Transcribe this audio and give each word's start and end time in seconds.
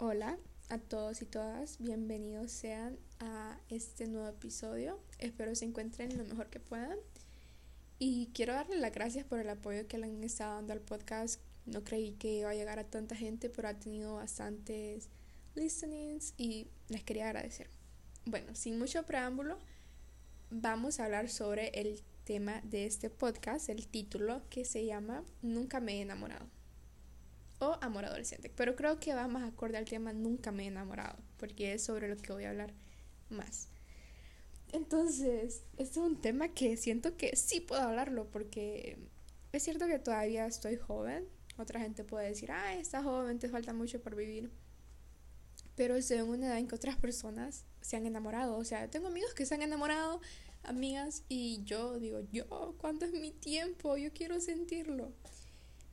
Hola 0.00 0.38
a 0.68 0.78
todos 0.78 1.22
y 1.22 1.26
todas, 1.26 1.78
bienvenidos 1.80 2.52
sean 2.52 2.96
a 3.18 3.58
este 3.68 4.06
nuevo 4.06 4.28
episodio. 4.28 5.00
Espero 5.18 5.52
se 5.56 5.64
encuentren 5.64 6.16
lo 6.16 6.22
mejor 6.22 6.50
que 6.50 6.60
puedan. 6.60 6.96
Y 7.98 8.30
quiero 8.32 8.52
darles 8.52 8.78
las 8.78 8.92
gracias 8.92 9.24
por 9.26 9.40
el 9.40 9.50
apoyo 9.50 9.88
que 9.88 9.98
le 9.98 10.06
han 10.06 10.22
estado 10.22 10.54
dando 10.54 10.72
al 10.72 10.82
podcast. 10.82 11.40
No 11.66 11.82
creí 11.82 12.12
que 12.12 12.32
iba 12.32 12.50
a 12.50 12.54
llegar 12.54 12.78
a 12.78 12.88
tanta 12.88 13.16
gente, 13.16 13.50
pero 13.50 13.66
ha 13.66 13.74
tenido 13.74 14.14
bastantes 14.14 15.08
listenings 15.56 16.32
y 16.36 16.68
les 16.88 17.02
quería 17.02 17.26
agradecer. 17.26 17.68
Bueno, 18.24 18.54
sin 18.54 18.78
mucho 18.78 19.02
preámbulo, 19.02 19.58
vamos 20.48 21.00
a 21.00 21.06
hablar 21.06 21.28
sobre 21.28 21.70
el 21.70 22.04
tema 22.22 22.60
de 22.62 22.86
este 22.86 23.10
podcast, 23.10 23.68
el 23.68 23.88
título 23.88 24.42
que 24.48 24.64
se 24.64 24.86
llama 24.86 25.24
Nunca 25.42 25.80
me 25.80 25.94
he 25.98 26.02
enamorado 26.02 26.46
o 27.60 27.78
amor 27.80 28.04
adolescente. 28.04 28.50
Pero 28.54 28.76
creo 28.76 28.98
que 28.98 29.14
va 29.14 29.28
más 29.28 29.48
acorde 29.48 29.78
al 29.78 29.84
tema 29.84 30.12
Nunca 30.12 30.52
me 30.52 30.64
he 30.64 30.66
enamorado, 30.66 31.18
porque 31.36 31.74
es 31.74 31.84
sobre 31.84 32.08
lo 32.08 32.16
que 32.16 32.32
voy 32.32 32.44
a 32.44 32.50
hablar 32.50 32.72
más. 33.30 33.68
Entonces, 34.72 35.64
este 35.78 35.92
es 35.92 35.96
un 35.96 36.20
tema 36.20 36.48
que 36.48 36.76
siento 36.76 37.16
que 37.16 37.36
sí 37.36 37.60
puedo 37.60 37.82
hablarlo, 37.82 38.30
porque 38.30 38.98
es 39.52 39.62
cierto 39.62 39.86
que 39.86 39.98
todavía 39.98 40.46
estoy 40.46 40.76
joven. 40.76 41.26
Otra 41.56 41.80
gente 41.80 42.04
puede 42.04 42.28
decir, 42.28 42.52
ay, 42.52 42.78
estás 42.78 43.02
joven, 43.02 43.38
te 43.38 43.48
falta 43.48 43.72
mucho 43.72 44.00
por 44.00 44.14
vivir. 44.14 44.50
Pero 45.74 45.96
estoy 45.96 46.18
en 46.18 46.28
una 46.28 46.48
edad 46.48 46.58
en 46.58 46.68
que 46.68 46.74
otras 46.74 46.96
personas 46.96 47.64
se 47.80 47.96
han 47.96 48.06
enamorado. 48.06 48.56
O 48.58 48.64
sea, 48.64 48.90
tengo 48.90 49.08
amigos 49.08 49.32
que 49.32 49.46
se 49.46 49.54
han 49.54 49.62
enamorado, 49.62 50.20
amigas, 50.64 51.24
y 51.28 51.62
yo 51.64 51.98
digo, 51.98 52.20
yo, 52.30 52.46
¿cuándo 52.78 53.06
es 53.06 53.12
mi 53.12 53.32
tiempo? 53.32 53.96
Yo 53.96 54.12
quiero 54.12 54.40
sentirlo. 54.40 55.12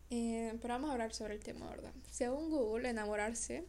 Eh, 0.09 0.54
pero 0.62 0.76
vamos 0.76 0.90
a 0.90 0.94
hablar 0.94 1.14
sobre 1.14 1.34
el 1.34 1.44
tema, 1.44 1.70
¿verdad? 1.70 1.94
Según 2.12 2.50
Google, 2.50 2.90
enamorarse 2.90 3.66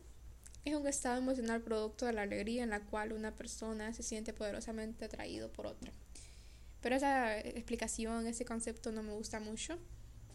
es 0.66 0.74
un 0.74 0.86
estado 0.88 1.18
emocional 1.18 1.62
producto 1.62 2.06
de 2.06 2.12
la 2.12 2.22
alegría 2.22 2.64
en 2.64 2.70
la 2.70 2.80
cual 2.80 3.12
una 3.12 3.34
persona 3.36 3.92
se 3.94 4.02
siente 4.02 4.32
poderosamente 4.32 5.04
atraído 5.04 5.52
por 5.52 5.66
otra. 5.66 5.92
Pero 6.80 6.96
esa 6.96 7.38
explicación, 7.38 8.26
ese 8.26 8.44
concepto 8.44 8.90
no 8.90 9.04
me 9.04 9.12
gusta 9.12 9.38
mucho. 9.38 9.78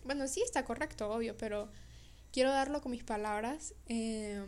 Bueno, 0.06 0.28
sí 0.30 0.42
está 0.42 0.64
correcto, 0.64 1.10
obvio, 1.12 1.36
pero 1.38 1.70
quiero 2.32 2.50
darlo 2.50 2.82
con 2.82 2.92
mis 2.92 3.04
palabras. 3.04 3.74
Eh, 3.88 4.42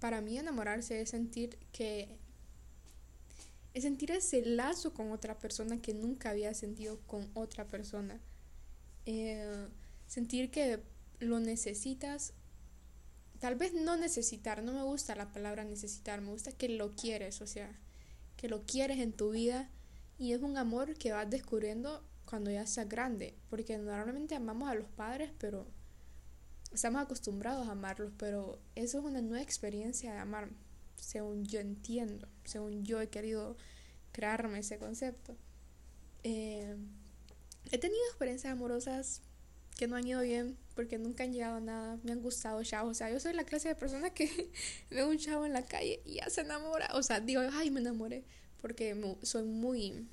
para 0.00 0.20
mí 0.20 0.38
enamorarse 0.38 1.00
es 1.00 1.10
sentir 1.10 1.56
que... 1.72 2.18
Es 3.74 3.84
sentir 3.84 4.10
ese 4.10 4.44
lazo 4.44 4.92
con 4.92 5.12
otra 5.12 5.38
persona 5.38 5.80
que 5.80 5.94
nunca 5.94 6.30
había 6.30 6.52
sentido 6.52 6.98
con 7.06 7.30
otra 7.34 7.64
persona. 7.64 8.20
Eh, 9.06 9.68
sentir 10.08 10.50
que 10.50 10.82
lo 11.20 11.40
necesitas, 11.40 12.32
tal 13.38 13.56
vez 13.56 13.72
no 13.74 13.96
necesitar, 13.96 14.62
no 14.62 14.72
me 14.72 14.82
gusta 14.82 15.14
la 15.14 15.32
palabra 15.32 15.64
necesitar, 15.64 16.20
me 16.20 16.30
gusta 16.30 16.52
que 16.52 16.68
lo 16.68 16.94
quieres, 16.94 17.40
o 17.40 17.46
sea, 17.46 17.70
que 18.36 18.48
lo 18.48 18.64
quieres 18.64 18.98
en 18.98 19.12
tu 19.12 19.30
vida 19.30 19.70
y 20.18 20.32
es 20.32 20.42
un 20.42 20.56
amor 20.56 20.94
que 20.94 21.12
vas 21.12 21.28
descubriendo 21.28 22.04
cuando 22.24 22.50
ya 22.50 22.66
seas 22.66 22.88
grande, 22.88 23.34
porque 23.48 23.78
normalmente 23.78 24.34
amamos 24.34 24.68
a 24.68 24.74
los 24.74 24.88
padres, 24.88 25.30
pero 25.38 25.66
estamos 26.72 27.02
acostumbrados 27.02 27.68
a 27.68 27.72
amarlos, 27.72 28.12
pero 28.18 28.60
eso 28.74 28.98
es 28.98 29.04
una 29.04 29.22
nueva 29.22 29.42
experiencia 29.42 30.12
de 30.12 30.18
amar, 30.18 30.50
según 30.96 31.44
yo 31.44 31.60
entiendo, 31.60 32.28
según 32.44 32.84
yo 32.84 33.00
he 33.00 33.08
querido 33.08 33.56
crearme 34.12 34.58
ese 34.58 34.78
concepto. 34.78 35.36
Eh, 36.22 36.76
he 37.70 37.78
tenido 37.78 38.04
experiencias 38.08 38.52
amorosas 38.52 39.22
que 39.78 39.86
no 39.86 39.96
han 39.96 40.06
ido 40.06 40.20
bien 40.20 40.58
porque 40.74 40.98
nunca 40.98 41.24
han 41.24 41.32
llegado 41.32 41.56
a 41.56 41.60
nada, 41.60 41.98
me 42.02 42.12
han 42.12 42.20
gustado 42.20 42.62
chavos, 42.64 42.90
o 42.90 42.94
sea, 42.94 43.10
yo 43.10 43.18
soy 43.20 43.32
la 43.32 43.44
clase 43.44 43.68
de 43.68 43.74
persona 43.74 44.10
que 44.10 44.50
ve 44.90 45.04
un 45.04 45.16
chavo 45.16 45.46
en 45.46 45.54
la 45.54 45.62
calle 45.62 46.02
y 46.04 46.16
ya 46.16 46.28
se 46.28 46.42
enamora, 46.42 46.90
o 46.94 47.02
sea, 47.02 47.20
digo, 47.20 47.40
ay, 47.52 47.70
me 47.70 47.80
enamoré, 47.80 48.24
porque 48.60 48.94
soy 49.22 49.44
muy, 49.44 50.06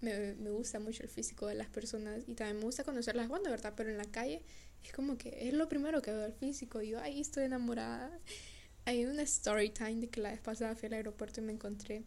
me, 0.00 0.34
me, 0.34 0.50
gusta 0.50 0.78
mucho 0.78 1.02
el 1.02 1.08
físico 1.08 1.46
de 1.46 1.56
las 1.56 1.68
personas 1.68 2.22
y 2.26 2.34
también 2.34 2.58
me 2.58 2.64
gusta 2.64 2.84
conocerlas, 2.84 3.28
de 3.28 3.50
verdad, 3.50 3.74
pero 3.76 3.90
en 3.90 3.98
la 3.98 4.06
calle 4.06 4.42
es 4.84 4.92
como 4.92 5.18
que 5.18 5.48
es 5.48 5.54
lo 5.54 5.68
primero 5.68 6.00
que 6.02 6.10
veo 6.10 6.26
el 6.26 6.32
físico. 6.32 6.80
Y 6.82 6.90
yo 6.90 7.00
ahí 7.00 7.20
estoy 7.20 7.44
enamorada. 7.44 8.10
Hay 8.86 9.04
una 9.04 9.22
story 9.22 9.70
time 9.70 9.96
de 9.96 10.08
que 10.08 10.20
la 10.20 10.30
vez 10.30 10.40
pasada 10.40 10.74
fui 10.74 10.86
al 10.86 10.94
aeropuerto 10.94 11.40
y 11.40 11.44
me 11.44 11.52
encontré 11.52 12.04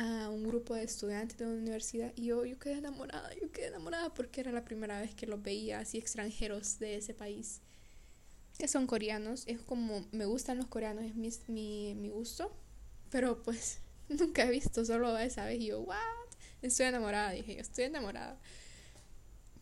a 0.00 0.30
un 0.30 0.48
grupo 0.48 0.74
de 0.74 0.82
estudiantes 0.82 1.36
de 1.36 1.44
una 1.44 1.56
universidad 1.56 2.10
y 2.16 2.24
yo, 2.24 2.46
yo 2.46 2.58
quedé 2.58 2.78
enamorada, 2.78 3.34
yo 3.34 3.52
quedé 3.52 3.66
enamorada 3.66 4.14
porque 4.14 4.40
era 4.40 4.50
la 4.50 4.64
primera 4.64 4.98
vez 4.98 5.14
que 5.14 5.26
los 5.26 5.42
veía 5.42 5.80
así 5.80 5.98
extranjeros 5.98 6.78
de 6.78 6.96
ese 6.96 7.12
país 7.12 7.60
que 8.56 8.66
son 8.66 8.86
coreanos, 8.86 9.44
es 9.46 9.60
como 9.60 10.06
me 10.12 10.24
gustan 10.24 10.56
los 10.56 10.66
coreanos, 10.68 11.04
es 11.04 11.16
mi, 11.16 11.28
mi, 11.48 11.94
mi 11.96 12.08
gusto, 12.08 12.50
pero 13.10 13.42
pues 13.42 13.80
nunca 14.08 14.44
he 14.44 14.50
visto 14.50 14.86
solo 14.86 15.18
esa 15.18 15.44
vez 15.44 15.60
y 15.60 15.66
yo, 15.66 15.80
what, 15.80 15.98
estoy 16.62 16.86
enamorada, 16.86 17.32
dije 17.32 17.56
yo, 17.56 17.60
estoy 17.60 17.84
enamorada, 17.84 18.38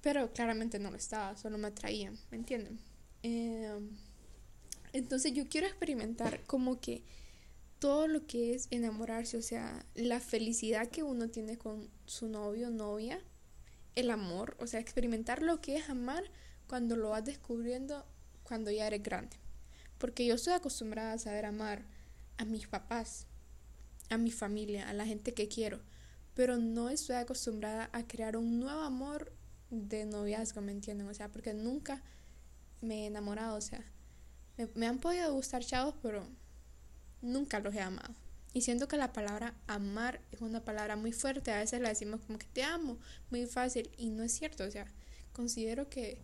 pero 0.03 0.33
claramente 0.33 0.79
no 0.79 0.93
lo 0.93 0.97
estaba, 0.97 1.37
solo 1.37 1.59
me 1.59 1.67
atraían, 1.67 2.17
¿me 2.31 2.37
entienden? 2.37 2.79
Eh, 3.25 3.77
entonces 4.93 5.33
yo 5.33 5.49
quiero 5.49 5.67
experimentar 5.67 6.45
como 6.45 6.81
que 6.81 7.03
todo 7.79 8.09
lo 8.09 8.27
que 8.27 8.55
es 8.55 8.69
enamorarse, 8.71 9.37
o 9.37 9.43
sea, 9.43 9.85
la 9.95 10.21
felicidad 10.21 10.89
que 10.89 11.03
uno 11.03 11.29
tiene 11.29 11.57
con 11.59 11.89
su 12.07 12.29
novio, 12.29 12.71
novia, 12.71 13.21
el 13.95 14.11
amor, 14.11 14.57
o 14.61 14.67
sea, 14.67 14.81
experimentar 14.81 15.43
lo 15.43 15.61
que 15.61 15.77
es 15.77 15.89
amar 15.89 16.25
cuando 16.67 16.97
lo 16.97 17.11
vas 17.11 17.25
descubriendo 17.25 18.05
cuando 18.43 18.71
ya 18.71 18.87
eres 18.87 19.03
grande. 19.03 19.37
Porque 19.99 20.27
yo 20.27 20.35
estoy 20.35 20.55
acostumbrada 20.55 21.13
a 21.13 21.19
saber 21.19 21.47
amar 21.47 21.85
a 22.37 22.45
mis 22.45 22.67
papás, 22.67 23.27
a 24.09 24.17
mi 24.17 24.31
familia, 24.31 24.89
a 24.89 24.93
la 24.93 25.07
gente 25.07 25.35
que 25.35 25.49
quiero, 25.49 25.81
pero 26.35 26.57
no 26.57 26.89
estoy 26.89 27.17
acostumbrada 27.17 27.91
a 27.93 28.07
crear 28.07 28.37
un 28.37 28.61
nuevo 28.61 28.81
amor 28.81 29.33
de 29.71 30.07
noviazgo, 30.07 30.61
¿me 30.61 30.73
entienden? 30.73 31.09
O 31.09 31.15
sea, 31.15 31.31
porque 31.31 31.53
nunca 31.53 32.03
me 32.81 33.03
he 33.03 33.07
enamorado, 33.07 33.57
o 33.57 33.61
sea, 33.61 33.85
me, 34.57 34.69
me 34.75 34.87
han 34.87 34.99
podido 34.99 35.33
gustar 35.35 35.65
chavos, 35.65 35.95
pero 36.01 36.27
nunca 37.23 37.61
los 37.61 37.75
he 37.75 37.81
amado. 37.81 38.15
Y 38.53 38.63
siento 38.63 38.89
que 38.89 38.97
la 38.97 39.13
palabra 39.13 39.55
amar 39.67 40.21
es 40.33 40.41
una 40.41 40.65
palabra 40.65 40.97
muy 40.97 41.13
fuerte. 41.13 41.53
A 41.53 41.59
veces 41.59 41.81
la 41.81 41.91
decimos 41.91 42.21
como 42.27 42.39
que 42.39 42.47
te 42.47 42.63
amo, 42.63 42.99
muy 43.31 43.47
fácil. 43.47 43.91
Y 43.97 44.11
no 44.11 44.23
es 44.23 44.33
cierto. 44.33 44.65
O 44.65 44.71
sea, 44.71 44.87
considero 45.33 45.89
que 45.89 46.23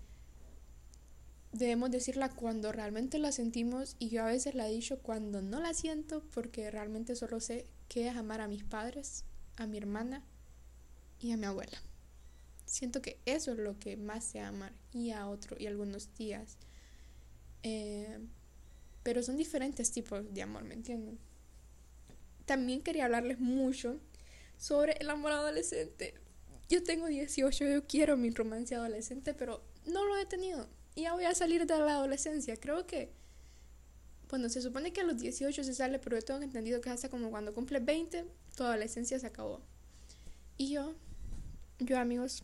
debemos 1.52 1.90
decirla 1.90 2.30
cuando 2.30 2.72
realmente 2.72 3.18
la 3.18 3.30
sentimos. 3.30 3.96
Y 3.98 4.08
yo 4.08 4.24
a 4.24 4.26
veces 4.26 4.54
la 4.54 4.68
he 4.68 4.72
dicho 4.72 4.98
cuando 5.00 5.42
no 5.42 5.60
la 5.60 5.74
siento 5.74 6.24
porque 6.32 6.70
realmente 6.70 7.14
solo 7.14 7.40
sé 7.40 7.66
qué 7.88 8.08
es 8.08 8.16
amar 8.16 8.40
a 8.40 8.48
mis 8.48 8.64
padres, 8.64 9.24
a 9.56 9.66
mi 9.66 9.76
hermana 9.76 10.24
y 11.20 11.32
a 11.32 11.36
mi 11.36 11.44
abuela. 11.44 11.78
Siento 12.64 13.02
que 13.02 13.20
eso 13.26 13.52
es 13.52 13.58
lo 13.58 13.78
que 13.78 13.96
más 13.98 14.24
sé 14.24 14.40
amar. 14.40 14.72
Y 14.92 15.10
a 15.10 15.28
otro 15.28 15.56
y 15.58 15.66
algunos 15.66 16.14
días. 16.14 16.56
Eh, 17.62 18.18
pero 19.04 19.22
son 19.22 19.36
diferentes 19.36 19.92
tipos 19.92 20.34
de 20.34 20.42
amor, 20.42 20.64
¿me 20.64 20.74
entienden? 20.74 21.18
También 22.46 22.80
quería 22.80 23.04
hablarles 23.04 23.38
mucho 23.38 24.00
sobre 24.56 24.94
el 24.94 25.10
amor 25.10 25.32
adolescente. 25.32 26.14
Yo 26.68 26.82
tengo 26.82 27.06
18, 27.06 27.64
yo 27.66 27.86
quiero 27.86 28.16
mi 28.16 28.30
romance 28.30 28.74
adolescente, 28.74 29.34
pero 29.34 29.62
no 29.86 30.04
lo 30.06 30.16
he 30.16 30.24
tenido. 30.24 30.66
Y 30.94 31.02
ya 31.02 31.12
voy 31.12 31.24
a 31.24 31.34
salir 31.34 31.66
de 31.66 31.78
la 31.78 31.92
adolescencia. 31.92 32.56
Creo 32.56 32.86
que, 32.86 33.10
bueno, 34.30 34.48
se 34.48 34.62
supone 34.62 34.92
que 34.92 35.02
a 35.02 35.04
los 35.04 35.18
18 35.18 35.64
se 35.64 35.74
sale, 35.74 35.98
pero 35.98 36.16
yo 36.16 36.24
tengo 36.24 36.40
entendido 36.40 36.80
que 36.80 36.88
hasta 36.88 37.10
como 37.10 37.30
cuando 37.30 37.52
cumple 37.52 37.80
20, 37.80 38.24
tu 38.56 38.64
adolescencia 38.64 39.18
se 39.18 39.26
acabó. 39.26 39.60
Y 40.56 40.70
yo, 40.70 40.94
yo 41.78 41.98
amigos, 41.98 42.42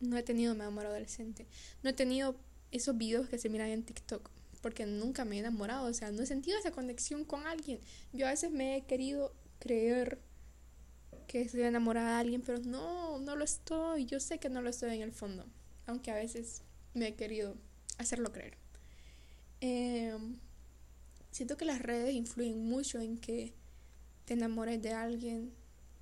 no 0.00 0.16
he 0.16 0.22
tenido 0.22 0.54
mi 0.54 0.62
amor 0.62 0.86
adolescente. 0.86 1.46
No 1.82 1.90
he 1.90 1.92
tenido 1.92 2.34
esos 2.70 2.96
videos 2.96 3.28
que 3.28 3.36
se 3.38 3.50
miran 3.50 3.68
en 3.68 3.84
TikTok 3.84 4.30
porque 4.60 4.86
nunca 4.86 5.24
me 5.24 5.36
he 5.36 5.38
enamorado, 5.40 5.86
o 5.86 5.94
sea, 5.94 6.10
no 6.10 6.22
he 6.22 6.26
sentido 6.26 6.58
esa 6.58 6.70
conexión 6.70 7.24
con 7.24 7.46
alguien. 7.46 7.80
Yo 8.12 8.26
a 8.26 8.30
veces 8.30 8.50
me 8.50 8.76
he 8.76 8.84
querido 8.84 9.32
creer 9.58 10.18
que 11.26 11.42
estoy 11.42 11.62
enamorada 11.62 12.14
de 12.14 12.20
alguien, 12.20 12.42
pero 12.42 12.58
no, 12.60 13.18
no 13.18 13.36
lo 13.36 13.44
estoy. 13.44 14.06
Yo 14.06 14.20
sé 14.20 14.38
que 14.38 14.48
no 14.48 14.62
lo 14.62 14.70
estoy 14.70 14.94
en 14.94 15.02
el 15.02 15.12
fondo, 15.12 15.44
aunque 15.86 16.10
a 16.10 16.14
veces 16.14 16.62
me 16.94 17.08
he 17.08 17.14
querido 17.14 17.56
hacerlo 17.98 18.32
creer. 18.32 18.56
Em, 19.60 20.38
siento 21.30 21.56
que 21.56 21.64
las 21.64 21.80
redes 21.80 22.14
influyen 22.14 22.68
mucho 22.68 23.00
en 23.00 23.18
que 23.18 23.52
te 24.24 24.34
enamores 24.34 24.82
de 24.82 24.92
alguien 24.92 25.52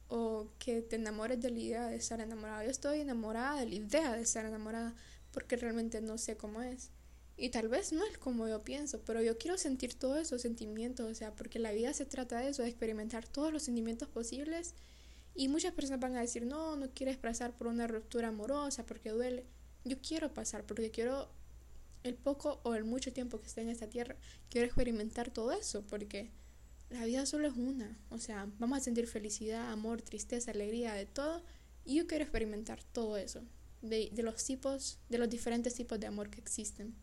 o 0.08 0.48
que 0.58 0.82
te 0.82 0.96
enamores 0.96 1.40
de 1.40 1.50
la 1.50 1.58
idea 1.58 1.86
de 1.88 1.96
estar 1.96 2.20
enamorada. 2.20 2.64
Yo 2.64 2.70
estoy 2.70 3.00
enamorada 3.00 3.60
de 3.60 3.66
la 3.66 3.74
idea 3.74 4.12
de 4.12 4.22
estar 4.22 4.44
enamorada 4.44 4.94
porque 5.32 5.56
realmente 5.56 6.00
no 6.00 6.18
sé 6.18 6.36
cómo 6.36 6.62
es. 6.62 6.90
Y 7.36 7.48
tal 7.48 7.68
vez 7.68 7.92
no 7.92 8.04
es 8.04 8.16
como 8.18 8.46
yo 8.48 8.62
pienso, 8.62 9.00
pero 9.04 9.20
yo 9.20 9.36
quiero 9.38 9.58
sentir 9.58 9.94
todos 9.94 10.18
esos 10.18 10.42
sentimientos, 10.42 11.10
o 11.10 11.14
sea, 11.14 11.34
porque 11.34 11.58
la 11.58 11.72
vida 11.72 11.92
se 11.92 12.06
trata 12.06 12.38
de 12.38 12.50
eso, 12.50 12.62
de 12.62 12.68
experimentar 12.68 13.26
todos 13.26 13.52
los 13.52 13.64
sentimientos 13.64 14.08
posibles. 14.08 14.74
Y 15.34 15.48
muchas 15.48 15.72
personas 15.72 16.00
van 16.00 16.16
a 16.16 16.20
decir, 16.20 16.46
no, 16.46 16.76
no 16.76 16.90
quieres 16.94 17.16
pasar 17.16 17.56
por 17.56 17.66
una 17.66 17.88
ruptura 17.88 18.28
amorosa 18.28 18.86
porque 18.86 19.10
duele. 19.10 19.46
Yo 19.84 19.98
quiero 20.00 20.32
pasar 20.32 20.64
porque 20.64 20.92
quiero 20.92 21.28
el 22.04 22.14
poco 22.14 22.60
o 22.62 22.74
el 22.74 22.84
mucho 22.84 23.12
tiempo 23.12 23.40
que 23.40 23.48
esté 23.48 23.62
en 23.62 23.70
esta 23.70 23.88
tierra, 23.88 24.16
quiero 24.50 24.66
experimentar 24.66 25.30
todo 25.30 25.52
eso, 25.52 25.82
porque 25.86 26.30
la 26.90 27.04
vida 27.06 27.26
solo 27.26 27.48
es 27.48 27.56
una. 27.56 27.98
O 28.10 28.18
sea, 28.18 28.48
vamos 28.58 28.78
a 28.78 28.80
sentir 28.82 29.08
felicidad, 29.08 29.72
amor, 29.72 30.02
tristeza, 30.02 30.52
alegría, 30.52 30.94
de 30.94 31.06
todo. 31.06 31.42
Y 31.84 31.96
yo 31.96 32.06
quiero 32.06 32.22
experimentar 32.22 32.82
todo 32.84 33.16
eso, 33.16 33.42
de, 33.82 34.10
de 34.12 34.22
los 34.22 34.44
tipos, 34.44 34.98
de 35.08 35.18
los 35.18 35.28
diferentes 35.28 35.74
tipos 35.74 35.98
de 35.98 36.06
amor 36.06 36.30
que 36.30 36.40
existen. 36.40 36.94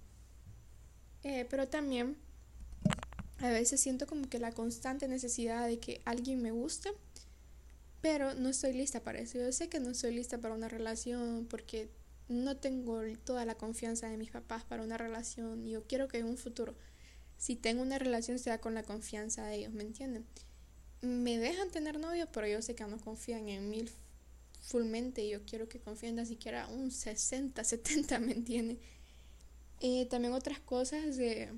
Eh, 1.23 1.45
pero 1.49 1.67
también 1.67 2.17
a 3.39 3.49
veces 3.49 3.79
siento 3.81 4.07
como 4.07 4.29
que 4.29 4.39
la 4.39 4.51
constante 4.51 5.07
necesidad 5.07 5.67
de 5.67 5.79
que 5.79 6.01
alguien 6.05 6.41
me 6.41 6.51
guste, 6.51 6.91
pero 8.01 8.33
no 8.33 8.49
estoy 8.49 8.73
lista 8.73 9.01
para 9.01 9.19
eso. 9.19 9.37
Yo 9.37 9.51
sé 9.51 9.69
que 9.69 9.79
no 9.79 9.91
estoy 9.91 10.13
lista 10.13 10.39
para 10.39 10.55
una 10.55 10.67
relación 10.67 11.47
porque 11.49 11.89
no 12.27 12.57
tengo 12.57 13.01
toda 13.23 13.45
la 13.45 13.55
confianza 13.55 14.07
de 14.09 14.17
mis 14.17 14.31
papás 14.31 14.63
para 14.63 14.83
una 14.83 14.97
relación. 14.97 15.65
Yo 15.65 15.85
quiero 15.85 16.07
que 16.07 16.19
en 16.19 16.25
un 16.25 16.37
futuro, 16.37 16.75
si 17.37 17.55
tengo 17.55 17.81
una 17.81 17.99
relación, 17.99 18.39
sea 18.39 18.59
con 18.59 18.73
la 18.73 18.83
confianza 18.83 19.45
de 19.45 19.55
ellos, 19.55 19.73
¿me 19.73 19.83
entienden? 19.83 20.25
Me 21.01 21.37
dejan 21.37 21.69
tener 21.71 21.99
novio, 21.99 22.27
pero 22.31 22.47
yo 22.47 22.61
sé 22.61 22.75
que 22.75 22.85
no 22.85 22.97
confían 22.99 23.49
en 23.49 23.69
mí 23.69 23.85
fullmente. 24.61 25.27
Yo 25.27 25.43
quiero 25.45 25.67
que 25.67 25.79
confíen 25.79 26.15
ni 26.15 26.25
siquiera 26.25 26.67
un 26.67 26.91
60, 26.91 27.63
70, 27.63 28.19
¿me 28.19 28.33
entienden? 28.33 28.79
También 30.09 30.33
otras 30.33 30.59
cosas 30.59 31.17
de 31.17 31.51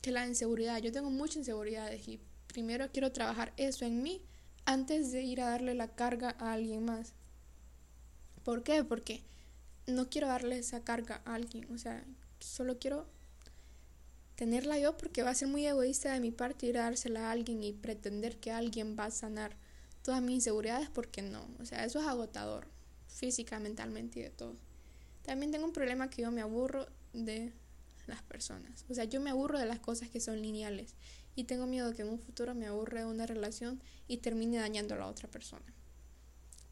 que 0.00 0.12
la 0.12 0.26
inseguridad. 0.26 0.78
Yo 0.78 0.92
tengo 0.92 1.10
mucha 1.10 1.38
inseguridad 1.38 1.92
y 1.92 2.20
primero 2.46 2.88
quiero 2.92 3.10
trabajar 3.12 3.52
eso 3.56 3.84
en 3.84 4.02
mí 4.02 4.22
antes 4.64 5.10
de 5.12 5.22
ir 5.22 5.40
a 5.40 5.50
darle 5.50 5.74
la 5.74 5.88
carga 5.88 6.36
a 6.38 6.52
alguien 6.52 6.84
más. 6.84 7.14
¿Por 8.44 8.62
qué? 8.62 8.84
Porque 8.84 9.22
no 9.86 10.08
quiero 10.08 10.28
darle 10.28 10.58
esa 10.58 10.84
carga 10.84 11.20
a 11.24 11.34
alguien. 11.34 11.66
O 11.72 11.78
sea, 11.78 12.04
solo 12.38 12.78
quiero 12.78 13.06
tenerla 14.36 14.78
yo 14.78 14.96
porque 14.96 15.24
va 15.24 15.30
a 15.30 15.34
ser 15.34 15.48
muy 15.48 15.66
egoísta 15.66 16.12
de 16.12 16.20
mi 16.20 16.30
parte 16.30 16.66
ir 16.66 16.78
a 16.78 16.84
dársela 16.84 17.28
a 17.28 17.32
alguien 17.32 17.62
y 17.64 17.72
pretender 17.72 18.36
que 18.38 18.52
alguien 18.52 18.96
va 18.96 19.06
a 19.06 19.10
sanar 19.10 19.56
todas 20.02 20.22
mis 20.22 20.36
inseguridades 20.36 20.88
porque 20.90 21.22
no. 21.22 21.48
O 21.58 21.64
sea, 21.64 21.84
eso 21.84 21.98
es 21.98 22.06
agotador 22.06 22.68
física, 23.08 23.58
mentalmente 23.58 24.20
y 24.20 24.22
de 24.22 24.30
todo. 24.30 24.54
También 25.22 25.50
tengo 25.50 25.64
un 25.64 25.72
problema 25.72 26.08
que 26.08 26.22
yo 26.22 26.30
me 26.30 26.40
aburro 26.40 26.86
de 27.12 27.52
las 28.06 28.22
personas. 28.22 28.84
O 28.88 28.94
sea, 28.94 29.04
yo 29.04 29.20
me 29.20 29.30
aburro 29.30 29.58
de 29.58 29.66
las 29.66 29.78
cosas 29.80 30.08
que 30.08 30.20
son 30.20 30.40
lineales 30.40 30.94
y 31.36 31.44
tengo 31.44 31.66
miedo 31.66 31.94
que 31.94 32.02
en 32.02 32.08
un 32.08 32.18
futuro 32.18 32.54
me 32.54 32.66
aburre 32.66 33.04
una 33.04 33.26
relación 33.26 33.80
y 34.08 34.18
termine 34.18 34.58
dañando 34.58 34.94
a 34.94 34.98
la 34.98 35.06
otra 35.06 35.28
persona. 35.30 35.64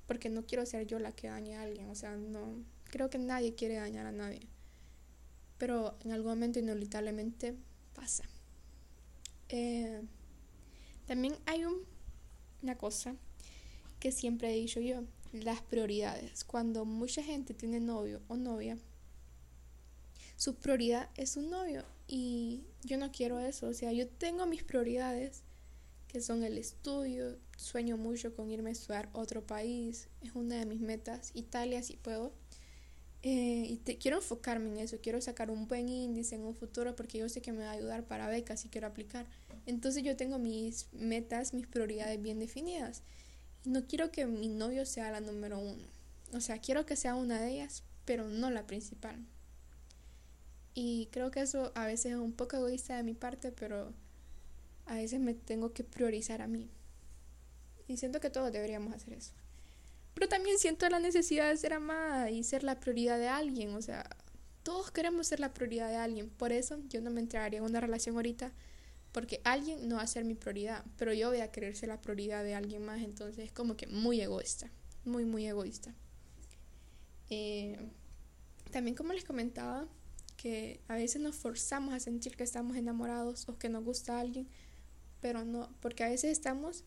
Porque 0.06 0.29
no 0.29 0.47
quiero 0.47 0.67
ser 0.67 0.87
yo 0.87 0.99
la 0.99 1.12
que 1.12 1.29
dañe 1.29 1.56
a 1.56 1.62
alguien, 1.62 1.88
o 1.91 1.94
sea, 1.94 2.17
no 2.17 2.65
creo 2.85 3.11
que 3.11 3.19
nadie 3.19 3.55
quiere 3.55 3.77
dañar 3.77 4.06
a 4.06 4.12
nadie. 4.12 4.49
Pero 5.59 5.97
en 6.05 6.12
algún 6.12 6.33
momento 6.33 6.59
inevitablemente 6.59 7.55
pasa. 7.94 8.25
Eh, 9.49 10.03
también 11.06 11.37
hay 11.47 11.65
una 12.62 12.77
cosa 12.77 13.15
que 14.00 14.12
siempre 14.12 14.53
he 14.53 14.56
dicho 14.56 14.81
yo, 14.81 15.05
las 15.33 15.62
prioridades. 15.62 16.44
Cuando 16.44 16.85
mucha 16.85 17.23
gente 17.23 17.55
tiene 17.55 17.81
novio 17.81 18.21
o 18.29 18.37
novia, 18.37 18.79
su 20.37 20.55
prioridad 20.55 21.09
es 21.17 21.37
un 21.37 21.50
novio 21.50 21.85
y 22.06 22.62
yo 22.85 22.99
no 22.99 23.11
quiero 23.11 23.41
eso, 23.41 23.69
o 23.69 23.75
sea, 23.75 23.93
yo 23.93 24.06
tengo 24.06 24.47
mis 24.47 24.62
prioridades 24.62 25.43
que 26.09 26.21
son 26.21 26.44
el 26.44 26.56
estudio, 26.56 27.37
sueño 27.56 27.97
mucho 27.97 28.35
con 28.35 28.50
irme 28.50 28.71
a 28.71 28.73
estudiar 28.73 29.09
otro 29.12 29.44
país, 29.44 30.09
es 30.23 30.35
una 30.35 30.56
de 30.56 30.67
mis 30.67 30.81
metas, 30.81 31.31
Italia 31.35 31.83
si 31.83 31.97
puedo. 31.97 32.33
Eh, 33.23 33.67
y 33.69 33.79
te, 33.79 33.99
quiero 33.99 34.19
enfocarme 34.19 34.69
en 34.69 34.79
eso, 34.79 34.99
quiero 35.03 35.21
sacar 35.21 35.50
un 35.50 35.67
buen 35.67 35.88
índice 35.88 36.37
en 36.37 36.44
un 36.44 36.55
futuro 36.55 36.94
porque 36.94 37.19
yo 37.19 37.29
sé 37.29 37.41
que 37.41 37.50
me 37.50 37.65
va 37.65 37.71
a 37.71 37.73
ayudar 37.73 38.05
para 38.05 38.29
becas 38.29 38.65
y 38.65 38.69
quiero 38.69 38.87
aplicar. 38.87 39.27
Entonces 39.67 40.05
yo 40.05 40.17
tengo 40.17 40.38
mis 40.38 40.87
metas, 40.93 41.53
mis 41.53 41.67
prioridades 41.67 42.23
bien 42.23 42.38
definidas. 42.38 43.03
No 43.65 43.87
quiero 43.87 44.12
que 44.12 44.27
mi 44.27 44.49
novio 44.49 44.87
sea 44.87 45.11
la 45.11 45.21
número 45.21 45.59
uno. 45.59 45.83
O 46.35 46.41
sea, 46.41 46.61
quiero 46.61 46.87
que 46.87 46.94
sea 46.94 47.17
una 47.17 47.41
de 47.41 47.55
ellas, 47.55 47.83
pero 48.05 48.29
no 48.29 48.49
la 48.50 48.67
principal. 48.67 49.19
Y 50.78 51.08
creo 51.11 51.31
que 51.31 51.40
eso 51.40 51.73
a 51.75 51.87
veces 51.87 52.12
es 52.12 52.19
un 52.19 52.34
poco 52.34 52.58
egoísta 52.58 52.99
de 52.99 53.02
mi 53.02 53.14
parte, 53.14 53.50
pero 53.50 53.94
a 54.84 54.96
veces 54.96 55.19
me 55.20 55.32
tengo 55.32 55.73
que 55.73 55.84
priorizar 55.84 56.43
a 56.43 56.46
mí. 56.46 56.69
Y 57.88 57.96
siento 57.96 58.20
que 58.20 58.28
todos 58.28 58.52
deberíamos 58.52 58.93
hacer 58.93 59.14
eso. 59.14 59.32
Pero 60.12 60.28
también 60.28 60.58
siento 60.58 60.87
la 60.90 60.99
necesidad 60.99 61.49
de 61.49 61.56
ser 61.56 61.73
amada 61.73 62.31
y 62.31 62.44
ser 62.44 62.62
la 62.62 62.78
prioridad 62.78 63.19
de 63.19 63.26
alguien. 63.26 63.75
O 63.75 63.81
sea, 63.81 64.06
todos 64.64 64.90
queremos 64.90 65.28
ser 65.28 65.40
la 65.40 65.55
prioridad 65.55 65.88
de 65.88 65.96
alguien. 65.96 66.28
Por 66.28 66.52
eso 66.52 66.78
yo 66.90 67.00
no 67.00 67.11
me 67.11 67.23
entraría 67.23 67.61
en 67.61 67.64
una 67.64 67.81
relación 67.81 68.17
ahorita. 68.17 68.52
Porque 69.12 69.40
alguien 69.44 69.88
no 69.88 69.96
va 69.96 70.02
a 70.02 70.06
ser 70.06 70.26
mi 70.26 70.34
prioridad. 70.34 70.84
Pero 70.99 71.14
yo 71.14 71.31
voy 71.31 71.40
a 71.40 71.50
querer 71.50 71.75
ser 71.75 71.88
la 71.88 72.02
prioridad 72.02 72.44
de 72.44 72.55
alguien 72.55 72.84
más. 72.84 73.00
Entonces 73.00 73.46
es 73.46 73.52
como 73.52 73.78
que 73.78 73.87
muy 73.87 74.20
egoísta. 74.20 74.70
Muy, 75.06 75.25
muy 75.25 75.46
egoísta. 75.46 75.94
Eh, 77.31 77.78
también 78.70 78.94
como 78.94 79.14
les 79.14 79.25
comentaba, 79.25 79.88
a 80.89 80.95
veces 80.95 81.21
nos 81.21 81.37
forzamos 81.37 81.95
a 81.95 82.01
sentir 82.01 82.37
que 82.37 82.45
estamos 82.45 82.77
enamorados 82.77 83.49
o 83.49 83.59
que 83.59 83.69
nos 83.69 83.85
gusta 83.85 84.17
a 84.17 84.21
alguien, 84.21 84.49
pero 85.21 85.45
no, 85.45 85.69
porque 85.81 86.05
a 86.05 86.09
veces 86.09 86.31
estamos, 86.31 86.85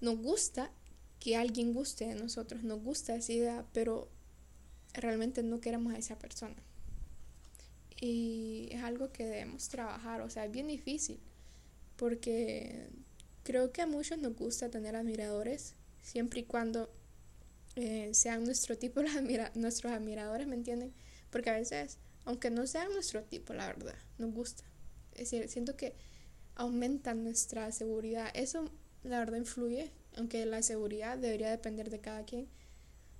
nos 0.00 0.18
gusta 0.18 0.70
que 1.18 1.36
alguien 1.36 1.72
guste 1.72 2.06
de 2.06 2.14
nosotros, 2.14 2.62
nos 2.62 2.82
gusta 2.82 3.16
esa 3.16 3.32
idea, 3.32 3.66
pero 3.72 4.08
realmente 4.94 5.42
no 5.42 5.60
queremos 5.60 5.94
a 5.94 5.98
esa 5.98 6.18
persona. 6.18 6.56
Y 8.00 8.68
es 8.70 8.82
algo 8.82 9.10
que 9.12 9.24
debemos 9.24 9.68
trabajar, 9.68 10.20
o 10.20 10.30
sea, 10.30 10.44
es 10.44 10.52
bien 10.52 10.68
difícil, 10.68 11.18
porque 11.96 12.88
creo 13.42 13.72
que 13.72 13.82
a 13.82 13.86
muchos 13.86 14.18
nos 14.18 14.36
gusta 14.36 14.70
tener 14.70 14.96
admiradores, 14.96 15.74
siempre 16.02 16.40
y 16.40 16.44
cuando 16.44 16.90
eh, 17.74 18.10
sean 18.12 18.44
nuestro 18.44 18.76
tipo, 18.76 19.00
nuestros 19.54 19.92
admiradores, 19.92 20.46
¿me 20.46 20.54
entienden? 20.54 20.92
Porque 21.30 21.50
a 21.50 21.54
veces 21.54 21.98
aunque 22.26 22.50
no 22.50 22.66
sea 22.66 22.86
nuestro 22.88 23.22
tipo, 23.22 23.54
la 23.54 23.66
verdad, 23.68 23.94
nos 24.18 24.34
gusta. 24.34 24.64
Es 25.12 25.30
decir, 25.30 25.48
siento 25.48 25.76
que 25.76 25.94
aumenta 26.56 27.14
nuestra 27.14 27.70
seguridad. 27.70 28.30
Eso, 28.34 28.70
la 29.04 29.20
verdad, 29.20 29.38
influye, 29.38 29.92
aunque 30.16 30.44
la 30.44 30.60
seguridad 30.62 31.16
debería 31.16 31.50
depender 31.50 31.88
de 31.88 32.00
cada 32.00 32.24
quien, 32.24 32.48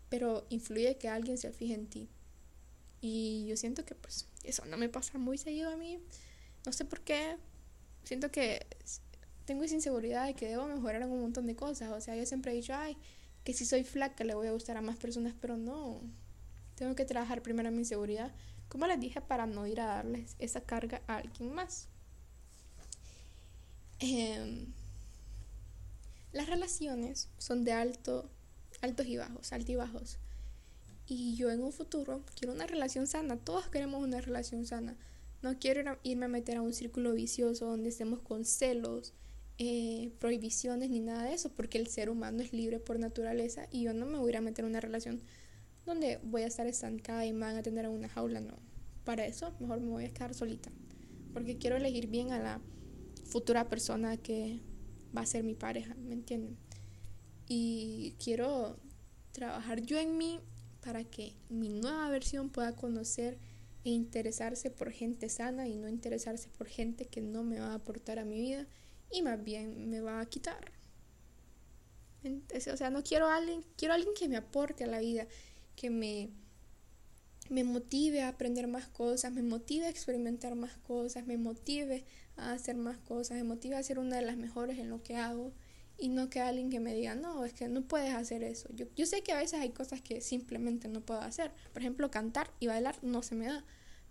pero 0.08 0.44
influye 0.50 0.98
que 0.98 1.08
alguien 1.08 1.38
se 1.38 1.52
fije 1.52 1.74
en 1.74 1.86
ti. 1.86 2.08
Y 3.00 3.46
yo 3.46 3.56
siento 3.56 3.84
que, 3.84 3.94
pues, 3.94 4.26
eso 4.42 4.64
no 4.64 4.76
me 4.76 4.88
pasa 4.88 5.18
muy 5.18 5.38
seguido 5.38 5.70
a 5.70 5.76
mí. 5.76 6.00
No 6.66 6.72
sé 6.72 6.84
por 6.84 7.00
qué. 7.02 7.36
Siento 8.02 8.32
que 8.32 8.66
tengo 9.44 9.62
esa 9.62 9.76
inseguridad 9.76 10.26
de 10.26 10.34
que 10.34 10.48
debo 10.48 10.66
mejorar 10.66 11.02
en 11.02 11.10
un 11.10 11.20
montón 11.20 11.46
de 11.46 11.54
cosas. 11.54 11.92
O 11.92 12.00
sea, 12.00 12.16
yo 12.16 12.26
siempre 12.26 12.50
he 12.50 12.56
dicho, 12.56 12.74
ay, 12.74 12.96
que 13.44 13.54
si 13.54 13.64
soy 13.64 13.84
flaca 13.84 14.24
le 14.24 14.34
voy 14.34 14.48
a 14.48 14.52
gustar 14.52 14.76
a 14.76 14.82
más 14.82 14.96
personas, 14.96 15.32
pero 15.40 15.56
no. 15.56 16.00
Tengo 16.74 16.96
que 16.96 17.04
trabajar 17.04 17.42
primero 17.42 17.68
en 17.68 17.74
mi 17.76 17.82
inseguridad 17.82 18.34
como 18.68 18.86
les 18.86 19.00
dije, 19.00 19.20
para 19.20 19.46
no 19.46 19.66
ir 19.66 19.80
a 19.80 19.86
darles 19.86 20.36
esa 20.38 20.60
carga 20.60 21.02
a 21.06 21.16
alguien 21.16 21.54
más. 21.54 21.88
Em, 23.98 24.66
las 26.32 26.48
relaciones 26.48 27.28
son 27.38 27.64
de 27.64 27.72
alto, 27.72 28.28
altos 28.82 29.06
y 29.06 29.16
bajos, 29.16 29.52
altibajos. 29.52 30.18
Y 31.06 31.36
yo 31.36 31.50
en 31.50 31.62
un 31.62 31.72
futuro 31.72 32.22
quiero 32.38 32.52
una 32.52 32.66
relación 32.66 33.06
sana. 33.06 33.36
Todos 33.36 33.68
queremos 33.68 34.02
una 34.02 34.20
relación 34.20 34.66
sana. 34.66 34.96
No 35.42 35.58
quiero 35.58 35.98
irme 36.02 36.24
a 36.26 36.28
meter 36.28 36.56
a 36.56 36.62
un 36.62 36.72
círculo 36.72 37.12
vicioso 37.12 37.66
donde 37.66 37.90
estemos 37.90 38.20
con 38.20 38.44
celos, 38.44 39.14
eh, 39.58 40.12
prohibiciones 40.18 40.90
ni 40.90 41.00
nada 41.00 41.24
de 41.24 41.34
eso, 41.34 41.50
porque 41.50 41.78
el 41.78 41.86
ser 41.86 42.10
humano 42.10 42.42
es 42.42 42.52
libre 42.52 42.80
por 42.80 42.98
naturaleza 42.98 43.68
y 43.70 43.82
yo 43.82 43.94
no 43.94 44.04
me 44.04 44.18
voy 44.18 44.34
a 44.34 44.40
meter 44.40 44.64
en 44.64 44.70
una 44.72 44.80
relación 44.80 45.22
donde 45.86 46.18
voy 46.22 46.42
a 46.42 46.46
estar 46.46 46.66
estancada 46.66 47.24
y 47.24 47.32
me 47.32 47.40
van 47.40 47.56
a 47.56 47.62
tener 47.62 47.84
en 47.84 47.92
una 47.92 48.08
jaula, 48.08 48.40
no. 48.40 48.58
Para 49.04 49.24
eso 49.24 49.54
mejor 49.60 49.80
me 49.80 49.88
voy 49.88 50.04
a 50.04 50.12
quedar 50.12 50.34
solita, 50.34 50.70
porque 51.32 51.56
quiero 51.56 51.76
elegir 51.76 52.08
bien 52.08 52.32
a 52.32 52.38
la 52.38 52.60
futura 53.24 53.68
persona 53.68 54.16
que 54.16 54.60
va 55.16 55.22
a 55.22 55.26
ser 55.26 55.44
mi 55.44 55.54
pareja, 55.54 55.94
¿me 55.94 56.14
entienden? 56.14 56.56
Y 57.48 58.16
quiero 58.22 58.78
trabajar 59.32 59.80
yo 59.82 59.98
en 59.98 60.18
mí 60.18 60.40
para 60.80 61.04
que 61.04 61.34
mi 61.48 61.68
nueva 61.68 62.08
versión 62.10 62.50
pueda 62.50 62.74
conocer 62.74 63.38
e 63.84 63.90
interesarse 63.90 64.70
por 64.70 64.90
gente 64.90 65.28
sana 65.28 65.68
y 65.68 65.76
no 65.76 65.88
interesarse 65.88 66.48
por 66.48 66.66
gente 66.66 67.06
que 67.06 67.20
no 67.20 67.44
me 67.44 67.60
va 67.60 67.68
a 67.68 67.74
aportar 67.74 68.18
a 68.18 68.24
mi 68.24 68.40
vida 68.40 68.66
y 69.12 69.22
más 69.22 69.42
bien 69.42 69.88
me 69.88 70.00
va 70.00 70.20
a 70.20 70.26
quitar. 70.26 70.72
o 72.24 72.76
sea, 72.76 72.90
no 72.90 73.02
quiero 73.04 73.26
a 73.26 73.36
alguien, 73.36 73.64
quiero 73.76 73.94
a 73.94 73.96
alguien 73.96 74.14
que 74.14 74.28
me 74.28 74.36
aporte 74.36 74.84
a 74.84 74.88
la 74.88 75.00
vida, 75.00 75.26
que 75.76 75.90
me, 75.90 76.30
me 77.48 77.64
motive 77.64 78.22
a 78.22 78.28
aprender 78.28 78.66
más 78.66 78.88
cosas, 78.88 79.32
me 79.32 79.42
motive 79.42 79.86
a 79.86 79.90
experimentar 79.90 80.54
más 80.56 80.76
cosas, 80.78 81.26
me 81.26 81.36
motive 81.36 82.04
a 82.36 82.52
hacer 82.52 82.76
más 82.76 82.98
cosas, 82.98 83.36
me 83.36 83.44
motive 83.44 83.76
a 83.76 83.82
ser 83.82 83.98
una 83.98 84.16
de 84.16 84.22
las 84.22 84.36
mejores 84.36 84.78
en 84.78 84.90
lo 84.90 85.02
que 85.02 85.16
hago 85.16 85.52
y 85.98 86.08
no 86.08 86.28
que 86.28 86.40
alguien 86.40 86.70
que 86.70 86.80
me 86.80 86.94
diga, 86.94 87.14
no, 87.14 87.44
es 87.44 87.54
que 87.54 87.68
no 87.68 87.82
puedes 87.82 88.14
hacer 88.14 88.42
eso. 88.42 88.68
Yo, 88.74 88.86
yo 88.96 89.06
sé 89.06 89.22
que 89.22 89.32
a 89.32 89.38
veces 89.38 89.60
hay 89.60 89.70
cosas 89.70 90.02
que 90.02 90.20
simplemente 90.20 90.88
no 90.88 91.00
puedo 91.00 91.20
hacer. 91.20 91.52
Por 91.72 91.82
ejemplo, 91.82 92.10
cantar 92.10 92.50
y 92.60 92.66
bailar 92.66 92.98
no 93.02 93.22
se 93.22 93.34
me 93.34 93.46
da. 93.46 93.64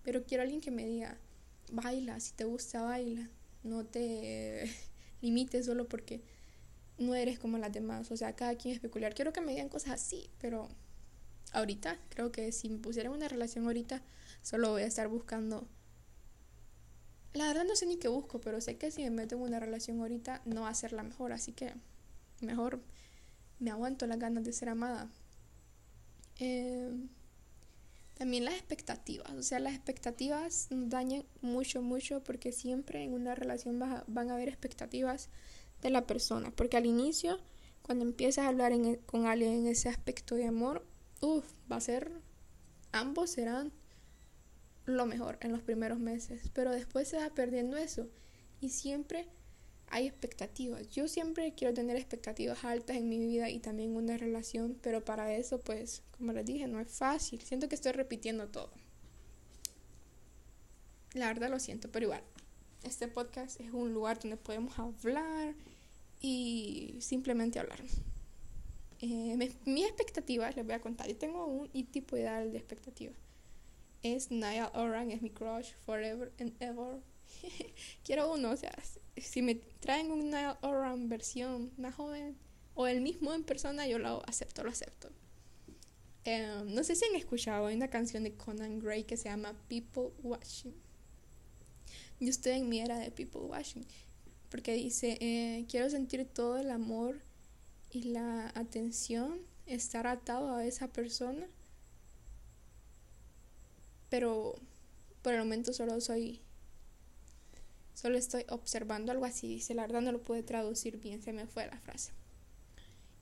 pero 0.04 0.24
quiero 0.26 0.44
alguien 0.44 0.62
que 0.62 0.72
me 0.72 0.86
diga, 0.86 1.18
baila, 1.72 2.20
si 2.20 2.34
te 2.34 2.44
gusta, 2.44 2.82
baila, 2.82 3.30
no 3.64 3.86
te 3.86 4.72
limites 5.22 5.66
solo 5.66 5.88
porque 5.88 6.22
no 6.98 7.14
eres 7.14 7.40
como 7.40 7.58
las 7.58 7.74
demás, 7.74 8.10
o 8.12 8.18
sea, 8.18 8.36
cada 8.36 8.56
quien 8.56 8.74
es 8.74 8.80
peculiar. 8.80 9.14
Quiero 9.14 9.34
que 9.34 9.42
me 9.42 9.52
digan 9.52 9.70
cosas 9.70 9.94
así, 9.94 10.30
pero 10.40 10.70
ahorita 11.56 11.98
creo 12.10 12.32
que 12.32 12.52
si 12.52 12.70
me 12.70 12.78
pusiera 12.78 13.10
en 13.10 13.16
una 13.16 13.28
relación 13.28 13.66
ahorita, 13.66 14.02
solo 14.42 14.72
voy 14.72 14.84
a 14.84 14.88
estar 14.88 15.08
buscando 15.08 15.68
la 17.36 17.48
verdad 17.48 17.66
no 17.66 17.76
sé 17.76 17.86
ni 17.86 17.98
qué 17.98 18.08
busco, 18.08 18.40
pero 18.40 18.62
sé 18.62 18.78
que 18.78 18.92
si 18.92 19.04
me 19.04 19.10
meto 19.10 19.36
en 19.36 19.42
una 19.42 19.60
relación 19.60 20.00
ahorita 20.00 20.42
no 20.46 20.62
va 20.62 20.70
a 20.70 20.74
ser 20.74 20.94
la 20.94 21.04
mejor, 21.04 21.34
así 21.34 21.52
que 21.52 21.74
mejor 22.42 22.80
me 23.60 23.72
aguanto 23.72 24.08
las 24.08 24.20
ganas 24.20 24.44
de 24.44 24.54
ser 24.54 24.70
amada. 24.70 25.10
Em, 26.40 27.10
también 28.18 28.46
las 28.46 28.54
expectativas, 28.54 29.30
o 29.34 29.44
sea, 29.44 29.60
las 29.60 29.74
expectativas 29.74 30.68
dañan 30.70 31.26
mucho, 31.42 31.82
mucho 31.82 32.24
porque 32.24 32.54
siempre 32.54 33.04
en 33.04 33.14
una 33.14 33.36
relación 33.36 33.80
van 33.80 34.30
a 34.30 34.34
haber 34.34 34.48
expectativas 34.48 35.30
de 35.82 35.90
la 35.90 36.08
persona, 36.08 36.52
porque 36.52 36.78
al 36.78 36.86
inicio, 36.86 37.40
cuando 37.82 38.06
empiezas 38.06 38.46
a 38.46 38.48
hablar 38.48 38.72
e, 38.72 39.00
con 39.06 39.26
alguien 39.26 39.52
en 39.52 39.68
ese 39.68 39.90
aspecto 39.90 40.36
de 40.36 40.46
amor, 40.46 40.86
va 41.72 41.78
a 41.78 41.82
ser, 41.82 42.12
ambos 42.92 43.32
serán 43.32 43.72
lo 44.86 45.06
mejor 45.06 45.38
en 45.42 45.52
los 45.52 45.62
primeros 45.62 46.00
meses, 46.00 46.50
pero 46.54 46.72
después 46.72 47.08
se 47.08 47.18
va 47.18 47.30
perdiendo 47.30 47.78
eso 47.78 48.08
y 48.62 48.70
siempre 48.70 49.28
hay 49.88 50.08
expectativas. 50.08 50.90
Yo 50.90 51.08
siempre 51.08 51.54
quiero 51.54 51.74
tener 51.74 51.96
expectativas 51.98 52.64
altas 52.64 52.98
en 52.98 53.10
mi 53.10 53.20
vida 53.20 53.50
y 53.50 53.60
también 53.60 53.96
una 53.96 54.18
relación, 54.18 54.78
pero 54.82 55.04
para 55.04 55.34
eso, 55.34 55.60
pues, 55.60 56.04
como 56.18 56.32
les 56.34 56.46
dije, 56.46 56.68
no 56.68 56.80
es 56.80 56.90
fácil. 56.90 57.42
Siento 57.42 57.70
que 57.70 57.76
estoy 57.76 57.92
repitiendo 57.92 58.48
todo. 58.48 58.72
La 61.14 61.28
verdad 61.28 61.50
lo 61.50 61.60
siento, 61.60 61.90
pero 61.92 62.06
igual, 62.06 62.24
este 62.84 63.08
podcast 63.08 63.60
es 63.62 63.72
un 63.72 63.94
lugar 63.94 64.20
donde 64.20 64.38
podemos 64.38 64.78
hablar 64.78 65.56
y 66.20 66.98
simplemente 67.00 67.60
hablar. 67.60 67.80
Eh, 69.02 69.52
mi 69.66 69.84
expectativa, 69.84 70.50
les 70.52 70.66
voy 70.66 70.74
a 70.74 70.82
contar, 70.82 71.08
yo 71.08 71.18
tengo 71.18 71.46
un 71.46 71.70
tipo 71.88 72.18
ideal 72.18 72.52
de 72.52 72.58
expectativa 72.58 73.14
es 74.14 74.30
Niall 74.30 74.70
Oran, 74.76 75.10
es 75.10 75.22
mi 75.22 75.32
crush 75.32 75.74
forever 75.86 76.32
and 76.40 76.54
ever. 76.60 77.02
Quiero 78.04 78.32
uno, 78.32 78.52
o 78.52 78.58
sea, 78.58 78.72
si 79.18 79.42
me 79.42 79.56
traen 79.80 80.12
un 80.12 80.30
Niall 80.30 80.58
Oran 80.62 81.10
versión 81.10 81.72
más 81.78 81.96
joven 81.96 82.38
o 82.76 82.86
el 82.86 83.02
mismo 83.02 83.34
en 83.34 83.44
persona, 83.44 83.88
yo 83.88 83.98
lo 83.98 84.22
acepto, 84.28 84.64
lo 84.64 84.70
acepto. 84.70 85.10
Em, 86.24 86.72
no 86.74 86.84
sé 86.84 86.96
si 86.96 87.06
han 87.06 87.16
escuchado, 87.16 87.66
hay 87.66 87.76
una 87.76 87.90
canción 87.90 88.24
de 88.24 88.34
Conan 88.34 88.80
Gray 88.80 89.04
que 89.06 89.18
se 89.18 89.30
llama 89.30 89.56
People 89.68 90.12
Watching. 90.22 90.76
Yo 92.20 92.30
estoy 92.30 92.54
en 92.54 92.70
mi 92.70 92.80
era 92.80 93.00
de 93.00 93.10
People 93.10 93.42
Watching, 93.42 93.86
porque 94.50 94.74
dice, 94.74 95.18
eh, 95.20 95.66
quiero 95.68 95.90
sentir 95.90 96.26
todo 96.26 96.58
el 96.58 96.70
amor 96.70 97.22
y 97.96 98.04
la 98.04 98.52
atención, 98.56 99.40
estar 99.66 100.06
atado 100.06 100.54
a 100.54 100.66
esa 100.66 100.90
persona. 100.90 101.48
Pero 104.10 104.56
por 105.22 105.34
el 105.34 105.40
momento 105.40 105.72
solo 105.72 106.02
soy 106.02 106.42
solo 107.94 108.18
estoy 108.18 108.46
observando 108.50 109.14
algo 109.14 109.24
así 109.24 109.48
dice 109.48 109.74
la 109.74 109.84
verdad 109.84 110.02
no 110.02 110.12
lo 110.12 110.22
pude 110.22 110.44
traducir 110.44 110.98
bien 110.98 111.22
se 111.22 111.32
me 111.32 111.48
fue 111.48 111.66
la 111.66 111.80
frase 111.80 112.12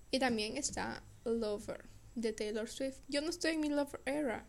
y 0.09 0.17
también 0.17 0.57
está 0.57 1.03
Lover 1.23 1.85
de 2.15 2.33
Taylor 2.33 2.67
Swift. 2.67 2.97
Yo 3.07 3.21
no 3.21 3.29
estoy 3.29 3.51
en 3.51 3.61
mi 3.61 3.69
Lover 3.69 4.01
era. 4.05 4.47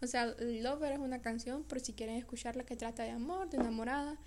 O 0.00 0.06
sea 0.06 0.26
Lover 0.38 0.92
es 0.92 0.98
una 1.00 1.20
canción 1.20 1.64
por 1.64 1.80
si 1.80 1.94
quieren 1.94 2.14
escucharla 2.16 2.64
que 2.64 2.76
trata 2.76 3.02
de 3.02 3.10
amor 3.10 3.50
de 3.50 3.56
enamorada. 3.56 4.18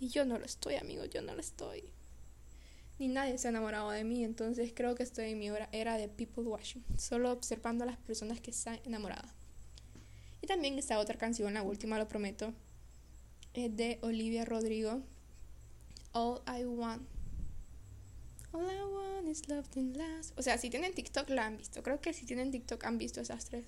Y 0.00 0.08
yo 0.08 0.24
no 0.24 0.38
lo 0.38 0.44
estoy 0.44 0.74
amigos 0.74 1.08
yo 1.10 1.22
no 1.22 1.34
lo 1.34 1.40
estoy 1.40 1.92
ni 2.98 3.08
nadie 3.08 3.38
se 3.38 3.48
ha 3.48 3.50
enamorado 3.50 3.90
de 3.90 4.04
mí 4.04 4.24
entonces 4.24 4.72
creo 4.74 4.94
que 4.94 5.02
estoy 5.02 5.30
en 5.30 5.38
mi 5.38 5.48
era 5.72 5.96
de 5.96 6.08
people 6.08 6.44
watching 6.44 6.84
solo 6.96 7.32
observando 7.32 7.84
a 7.84 7.86
las 7.86 7.96
personas 7.98 8.40
que 8.40 8.50
están 8.50 8.80
enamoradas 8.84 9.38
y 10.40 10.46
también 10.46 10.78
esta 10.78 10.98
otra 10.98 11.18
canción, 11.18 11.54
la 11.54 11.62
última, 11.62 11.98
lo 11.98 12.08
prometo, 12.08 12.52
es 13.54 13.76
de 13.76 13.98
Olivia 14.02 14.44
Rodrigo. 14.44 15.02
All 16.12 16.40
I 16.46 16.64
Want. 16.64 17.06
All 18.52 18.64
I 18.64 18.82
want 18.82 19.28
is 19.28 19.48
love 19.48 19.66
in 19.74 19.96
last. 19.96 20.38
O 20.38 20.42
sea, 20.42 20.56
si 20.58 20.70
tienen 20.70 20.94
TikTok 20.94 21.28
la 21.30 21.46
han 21.46 21.56
visto. 21.56 21.82
Creo 21.82 22.00
que 22.00 22.12
si 22.12 22.24
tienen 22.24 22.50
TikTok 22.50 22.84
han 22.84 22.98
visto 22.98 23.20
esas 23.20 23.44
tres. 23.46 23.66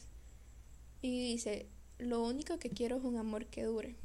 Y 1.02 1.32
dice, 1.32 1.68
lo 1.99 2.22
único 2.25 2.58
que 2.58 2.70
quiero 2.70 2.96
es 2.96 3.04
un 3.04 3.16
amor 3.16 3.46
que 3.46 3.64
dure. 3.64 3.96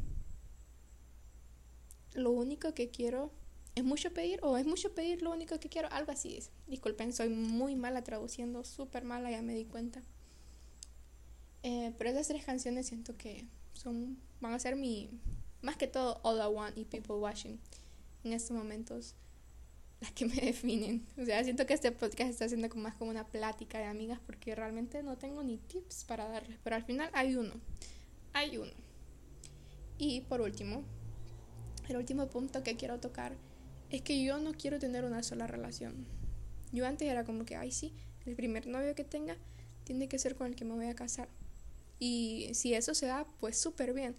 Lo 2.13 2.31
único 2.31 2.73
que 2.73 2.89
quiero 2.89 3.31
es 3.75 3.83
mucho 3.83 4.13
pedir 4.13 4.39
o 4.41 4.57
es 4.57 4.65
mucho 4.65 4.95
pedir 4.95 5.21
lo 5.21 5.31
único 5.31 5.59
que 5.59 5.69
quiero. 5.69 5.89
Algo 5.91 6.11
así 6.11 6.37
es. 6.37 6.49
Disculpen, 6.67 7.13
soy 7.13 7.29
muy 7.29 7.75
mala 7.75 8.03
traduciendo, 8.03 8.63
súper 8.63 9.03
mala, 9.03 9.29
ya 9.29 9.41
me 9.41 9.53
di 9.53 9.65
cuenta. 9.65 10.01
Eh, 11.63 11.93
pero 11.97 12.09
esas 12.09 12.27
tres 12.27 12.45
canciones 12.45 12.87
siento 12.87 13.17
que 13.17 13.45
son 13.73 14.17
van 14.39 14.53
a 14.53 14.59
ser 14.59 14.75
mi 14.75 15.09
más 15.61 15.77
que 15.77 15.87
todo 15.87 16.19
All 16.23 16.37
I 16.37 16.53
Want 16.53 16.77
y 16.77 16.85
People 16.85 17.15
Watching 17.15 17.59
en 18.23 18.33
estos 18.33 18.55
momentos 18.55 19.15
las 19.99 20.11
que 20.11 20.25
me 20.25 20.35
definen. 20.41 21.05
O 21.17 21.25
sea, 21.25 21.43
siento 21.43 21.65
que 21.65 21.73
este 21.73 21.91
podcast 21.91 22.29
está 22.29 22.47
siendo 22.47 22.69
como 22.69 22.83
más 22.83 22.95
como 22.95 23.11
una 23.11 23.27
plática 23.27 23.79
de 23.79 23.85
amigas 23.85 24.19
porque 24.25 24.55
realmente 24.55 25.03
no 25.03 25.17
tengo 25.17 25.43
ni 25.43 25.57
tips 25.57 26.05
para 26.05 26.27
darles, 26.27 26.59
pero 26.63 26.75
al 26.75 26.83
final 26.83 27.09
hay 27.13 27.35
uno. 27.35 27.53
Hay 28.33 28.57
uno. 28.57 28.71
Y 29.97 30.21
por 30.21 30.41
último, 30.41 30.83
el 31.89 31.97
último 31.97 32.27
punto 32.27 32.63
que 32.63 32.75
quiero 32.75 32.99
tocar 32.99 33.35
es 33.95 34.01
que 34.01 34.23
yo 34.23 34.39
no 34.39 34.53
quiero 34.53 34.79
tener 34.79 35.05
una 35.05 35.23
sola 35.23 35.47
relación. 35.47 36.05
Yo 36.71 36.85
antes 36.85 37.07
era 37.07 37.23
como 37.23 37.45
que, 37.45 37.55
ay, 37.55 37.71
sí, 37.71 37.93
el 38.25 38.35
primer 38.35 38.67
novio 38.67 38.95
que 38.95 39.03
tenga 39.03 39.37
tiene 39.83 40.07
que 40.07 40.19
ser 40.19 40.35
con 40.35 40.47
el 40.47 40.55
que 40.55 40.65
me 40.65 40.73
voy 40.73 40.87
a 40.87 40.95
casar. 40.95 41.29
Y 41.99 42.49
si 42.53 42.73
eso 42.73 42.93
se 42.93 43.05
da, 43.05 43.25
pues 43.39 43.57
súper 43.57 43.93
bien. 43.93 44.15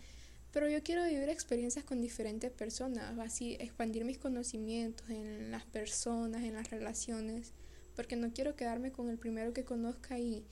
Pero 0.52 0.70
yo 0.70 0.82
quiero 0.82 1.04
vivir 1.04 1.28
experiencias 1.28 1.84
con 1.84 2.00
diferentes 2.00 2.50
personas, 2.50 3.18
así 3.18 3.56
expandir 3.60 4.04
mis 4.04 4.16
conocimientos 4.16 5.10
en 5.10 5.50
las 5.50 5.64
personas, 5.66 6.44
en 6.44 6.54
las 6.54 6.70
relaciones, 6.70 7.52
porque 7.94 8.16
no 8.16 8.32
quiero 8.32 8.56
quedarme 8.56 8.92
con 8.92 9.10
el 9.10 9.18
primero 9.18 9.52
que 9.52 9.64
conozca 9.64 10.18
y 10.18 10.46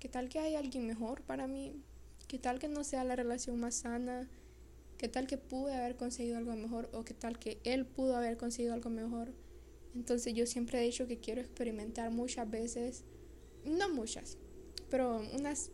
qué 0.00 0.08
tal 0.08 0.28
que 0.28 0.40
hay 0.40 0.56
alguien 0.56 0.86
mejor 0.86 1.22
para 1.22 1.46
mí, 1.46 1.80
qué 2.26 2.38
tal 2.38 2.58
que 2.58 2.66
no 2.66 2.82
sea 2.82 3.04
la 3.04 3.14
relación 3.14 3.60
más 3.60 3.76
sana, 3.76 4.28
qué 5.04 5.08
tal 5.08 5.26
que 5.26 5.36
pude 5.36 5.74
haber 5.74 5.96
conseguido 5.96 6.38
algo 6.38 6.56
mejor 6.56 6.88
o 6.94 7.04
qué 7.04 7.12
tal 7.12 7.38
que 7.38 7.60
él 7.64 7.84
pudo 7.84 8.16
haber 8.16 8.38
conseguido 8.38 8.72
algo 8.72 8.88
mejor. 8.88 9.34
Entonces 9.94 10.32
yo 10.32 10.46
siempre 10.46 10.78
he 10.78 10.82
dicho 10.82 11.06
que 11.06 11.18
quiero 11.18 11.42
experimentar 11.42 12.10
muchas 12.10 12.50
veces, 12.50 13.04
no 13.66 13.90
muchas, 13.90 14.38
pero 14.88 15.20
unas 15.34 15.70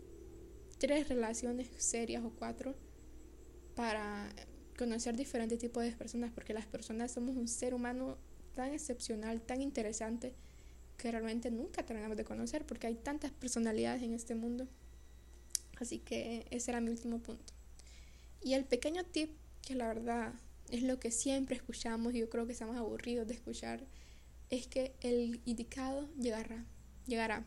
tres 0.78 1.08
relaciones 1.08 1.68
serias 1.78 2.25
o 2.25 2.30
cuatro 2.30 2.75
para 3.76 4.28
conocer 4.76 5.16
diferentes 5.16 5.60
tipos 5.60 5.84
de 5.84 5.92
personas, 5.92 6.32
porque 6.32 6.52
las 6.52 6.66
personas 6.66 7.12
somos 7.12 7.37
un 7.37 7.46
ser 7.46 7.72
humano 7.72 8.18
tan 8.56 8.72
excepcional, 8.72 9.42
tan 9.42 9.62
interesante, 9.62 10.34
que 10.96 11.08
realmente 11.08 11.52
nunca 11.52 11.87
terminamos 11.87 12.16
de 12.16 12.25
conocer, 12.25 12.66
porque 12.66 12.88
hay 12.88 12.96
tantas 12.96 13.30
personalidades 13.30 14.02
en 14.02 14.12
este 14.12 14.34
mundo. 14.34 14.66
Así 15.76 16.00
que 16.00 16.46
ese 16.50 16.72
era 16.72 16.80
mi 16.80 16.90
último 16.90 17.20
punto. 17.20 17.60
Y 18.42 18.54
el 18.54 18.64
pequeño 18.64 19.04
tip, 19.04 19.30
que 19.62 19.75
la 19.75 19.88
verdad 19.88 20.32
es 20.70 20.82
lo 20.82 20.99
que 20.99 21.11
siempre 21.11 21.56
escuchamos 21.56 22.14
y 22.14 22.20
yo 22.20 22.30
creo 22.30 22.47
que 22.47 22.52
estamos 22.52 22.76
aburridos 22.76 23.26
de 23.26 23.35
escuchar, 23.35 23.85
es 24.49 24.66
que 24.66 24.94
el 25.00 25.40
indicado 25.44 26.09
llegará, 26.18 26.64
llegará. 27.06 27.47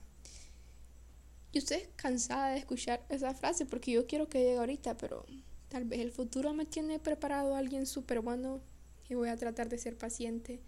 Yo 1.51 1.59
estoy 1.59 1.79
cansada 1.95 2.49
de 2.49 2.59
escuchar 2.59 3.05
esa 3.09 3.33
frase 3.33 3.65
porque 3.65 3.91
yo 3.91 4.07
quiero 4.07 4.27
que 4.27 4.39
llegue 4.39 4.57
ahorita, 4.57 4.97
pero 4.97 5.25
tal 5.69 5.85
vez 5.85 5.99
el 5.99 6.11
futuro 6.11 6.53
me 6.53 6.65
tiene 6.65 6.99
preparado 6.99 7.55
a 7.55 7.59
alguien 7.59 7.85
súper 7.85 8.21
bueno 8.21 8.61
y 9.09 9.15
voy 9.15 9.29
a 9.29 9.37
tratar 9.37 9.69
de 9.69 9.77
ser 9.77 9.97
paciente, 9.97 10.61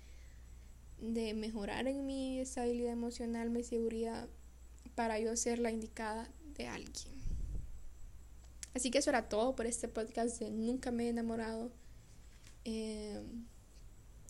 de 0.99 1.33
mejorar 1.33 1.87
en 1.87 2.05
mi 2.05 2.39
estabilidad 2.39 2.93
emocional, 2.93 3.49
mi 3.49 3.63
seguridad, 3.63 4.27
para 4.93 5.19
yo 5.19 5.35
ser 5.35 5.59
la 5.59 5.71
indicada 5.71 6.29
de 6.55 6.67
alguien. 6.67 7.14
Así 8.75 8.91
que 8.91 8.99
eso 8.99 9.09
era 9.09 9.27
todo 9.27 9.55
por 9.55 9.65
este 9.65 9.87
podcast 9.87 10.39
de 10.39 10.51
Nunca 10.51 10.91
me 10.91 11.05
he 11.05 11.09
enamorado. 11.09 11.71
Eh, 12.65 13.23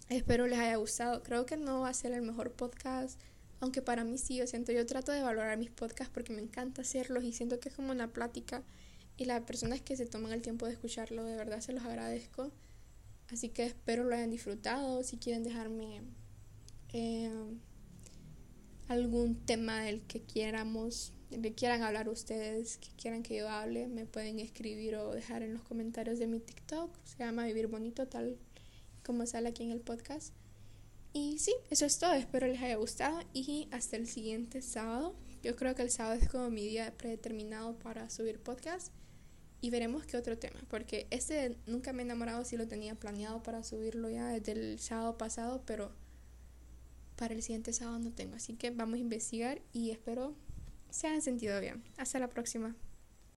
espero 0.08 0.48
les 0.48 0.60
haya 0.60 0.78
gustado. 0.78 1.24
Creo 1.24 1.46
que 1.46 1.58
no 1.58 1.82
va 1.82 1.90
a 1.90 1.94
ser 1.94 2.14
el 2.14 2.22
mejor 2.22 2.54
podcast 2.54 3.20
aunque 3.66 3.82
para 3.82 4.04
mí 4.04 4.20
sí, 4.20 4.36
yo 4.36 4.48
siento, 4.48 4.72
yo 4.72 4.86
trato 4.86 5.12
de 5.12 5.22
valorar 5.22 5.58
mis 5.58 5.72
podcasts 5.72 6.14
porque 6.14 6.34
me 6.34 6.42
encanta 6.42 6.84
hacerlos 6.84 7.24
y 7.24 7.32
siento 7.32 7.60
que 7.60 7.70
es 7.70 7.76
como 7.76 7.92
una 7.92 8.12
plática 8.12 8.64
y 9.18 9.26
las 9.26 9.42
personas 9.42 9.82
que 9.82 9.96
se 9.96 10.06
toman 10.06 10.34
el 10.34 10.42
tiempo 10.44 10.68
de 10.68 10.74
escucharlo, 10.74 11.24
de 11.24 11.36
verdad 11.36 11.62
se 11.62 11.74
los 11.74 11.84
agradezco. 11.84 12.52
Así 13.32 13.50
que 13.50 13.66
espero 13.66 14.04
lo 14.04 14.14
hayan 14.14 14.30
disfrutado. 14.30 15.04
Si 15.04 15.18
quieren 15.18 15.44
dejarme 15.44 16.04
eh, 16.94 17.32
algún 18.88 19.36
tema 19.46 19.82
del 19.82 20.02
que 20.02 20.22
quieramos 20.22 21.14
que 21.30 21.54
quieran 21.54 21.84
hablar 21.84 22.10
ustedes, 22.10 22.78
que 22.78 22.90
quieran 22.98 23.24
que 23.24 23.38
yo 23.38 23.50
hable, 23.50 23.88
me 23.88 24.06
pueden 24.06 24.40
escribir 24.40 24.96
o 24.96 25.14
dejar 25.14 25.44
en 25.44 25.54
los 25.54 25.64
comentarios 25.64 26.20
de 26.20 26.28
mi 26.28 26.40
TikTok. 26.40 26.92
Se 27.04 27.18
llama 27.20 27.46
Vivir 27.46 27.68
Bonito, 27.68 28.08
tal 28.08 28.38
como 29.04 29.26
sale 29.26 29.50
aquí 29.50 29.64
en 29.64 29.72
el 29.72 29.82
podcast. 29.82 30.34
Y 31.14 31.40
sí, 31.40 31.54
eso 31.70 31.86
es 31.86 31.98
todo. 32.00 32.14
Espero 32.14 32.48
les 32.48 32.62
haya 32.62 32.76
gustado 32.76 33.22
y 33.34 33.68
hasta 33.72 33.96
el 33.96 34.08
siguiente 34.08 34.62
sábado. 34.62 35.16
Yo 35.44 35.56
creo 35.56 35.76
que 35.76 35.84
el 35.84 35.92
sábado 35.92 36.20
es 36.20 36.28
como 36.28 36.50
mi 36.50 36.68
día 36.68 36.94
predeterminado 36.98 37.78
para 37.80 38.10
subir 38.10 38.40
podcast 38.40 38.92
y 39.62 39.70
veremos 39.70 40.06
qué 40.06 40.18
otro 40.18 40.38
tema, 40.38 40.60
porque 40.70 41.08
este 41.10 41.58
nunca 41.66 41.94
me 41.94 42.04
he 42.04 42.06
enamorado 42.06 42.46
si 42.46 42.58
lo 42.58 42.68
tenía 42.68 42.96
planeado 42.96 43.42
para 43.42 43.64
subirlo 43.64 44.10
ya 44.10 44.28
desde 44.28 44.52
el 44.52 44.80
sábado 44.80 45.18
pasado, 45.18 45.64
pero 45.66 45.92
para 47.16 47.34
el 47.34 47.42
siguiente 47.42 47.74
sábado 47.74 47.98
no 48.00 48.12
tengo, 48.12 48.36
así 48.36 48.54
que 48.54 48.70
vamos 48.70 48.96
a 48.96 49.00
investigar 49.00 49.62
y 49.74 49.92
espero 49.92 50.36
se 50.96 51.08
hayan 51.08 51.22
sentido 51.22 51.60
bien. 51.60 51.84
Hasta 51.98 52.20
la 52.20 52.30
próxima. 52.30 52.74